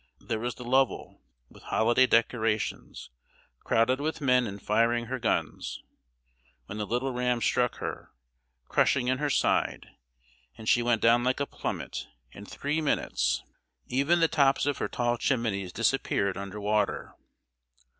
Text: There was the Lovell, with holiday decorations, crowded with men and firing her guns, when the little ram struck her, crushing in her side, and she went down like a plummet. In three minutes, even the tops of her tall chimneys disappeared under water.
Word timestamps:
There 0.19 0.39
was 0.39 0.55
the 0.55 0.63
Lovell, 0.63 1.21
with 1.47 1.61
holiday 1.61 2.07
decorations, 2.07 3.11
crowded 3.63 4.01
with 4.01 4.19
men 4.19 4.47
and 4.47 4.59
firing 4.59 5.05
her 5.05 5.19
guns, 5.19 5.83
when 6.65 6.79
the 6.79 6.87
little 6.87 7.13
ram 7.13 7.39
struck 7.39 7.75
her, 7.75 8.09
crushing 8.67 9.09
in 9.09 9.19
her 9.19 9.29
side, 9.29 9.89
and 10.57 10.67
she 10.67 10.81
went 10.81 11.03
down 11.03 11.23
like 11.23 11.39
a 11.39 11.45
plummet. 11.45 12.07
In 12.31 12.45
three 12.47 12.81
minutes, 12.81 13.43
even 13.89 14.21
the 14.21 14.27
tops 14.27 14.65
of 14.65 14.79
her 14.79 14.87
tall 14.89 15.19
chimneys 15.19 15.71
disappeared 15.71 16.35
under 16.35 16.59
water. 16.59 17.13